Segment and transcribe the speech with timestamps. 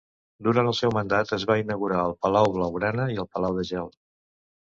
[0.45, 3.93] Durant el seu mandat es va inaugurar el Palau Blaugrana i el Palau de Gel.